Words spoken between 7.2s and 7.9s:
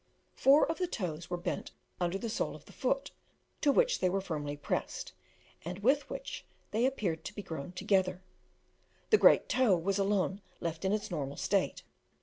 to be grown